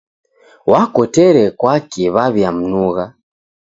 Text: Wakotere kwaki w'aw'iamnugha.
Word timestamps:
Wakotere 0.71 1.43
kwaki 1.59 2.03
w'aw'iamnugha. 2.13 3.05